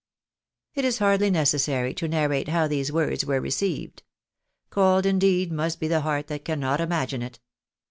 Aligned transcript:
It 0.73 0.83
is 0.83 0.97
hardly 0.97 1.29
necessary 1.29 1.93
to 1.93 2.07
narrate 2.07 2.47
how 2.47 2.67
these 2.67 2.91
words 2.91 3.23
were 3.23 3.39
received. 3.39 4.01
Cold 4.71 5.05
indeed 5.05 5.51
must 5.51 5.79
be 5.79 5.87
the 5.87 6.01
heart 6.01 6.25
that 6.25 6.43
cannot 6.43 6.81
imagine 6.81 7.21
it 7.21 7.39